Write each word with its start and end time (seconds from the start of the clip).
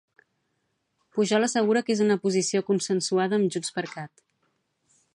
Pujol 1.17 1.45
assegura 1.49 1.85
que 1.89 1.95
és 1.97 2.03
una 2.07 2.19
posició 2.25 2.65
consensuada 2.73 3.41
amb 3.41 3.55
JxCat. 3.57 4.29